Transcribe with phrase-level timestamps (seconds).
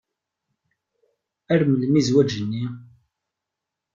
[1.53, 2.65] Ar melmi zzwaǧ-nni?